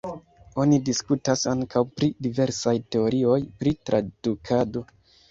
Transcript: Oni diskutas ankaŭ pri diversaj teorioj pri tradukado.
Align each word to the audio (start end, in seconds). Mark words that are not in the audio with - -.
Oni 0.61 0.77
diskutas 0.85 1.43
ankaŭ 1.51 1.83
pri 1.99 2.09
diversaj 2.27 2.73
teorioj 2.95 3.35
pri 3.59 3.75
tradukado. 3.91 4.83